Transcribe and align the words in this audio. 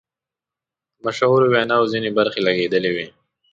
د 0.95 0.99
مشهورو 1.03 1.45
ویناوو 1.53 1.91
ځینې 1.93 2.09
برخې 2.17 2.39
لګیدلې 2.47 2.91
وې. 2.95 3.07